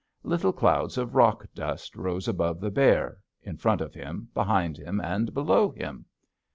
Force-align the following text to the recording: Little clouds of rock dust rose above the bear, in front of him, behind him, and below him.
Little 0.23 0.51
clouds 0.51 0.97
of 0.97 1.13
rock 1.13 1.45
dust 1.53 1.95
rose 1.95 2.27
above 2.27 2.59
the 2.59 2.71
bear, 2.71 3.19
in 3.43 3.57
front 3.57 3.81
of 3.81 3.93
him, 3.93 4.29
behind 4.33 4.75
him, 4.75 4.99
and 4.99 5.31
below 5.31 5.69
him. 5.69 6.05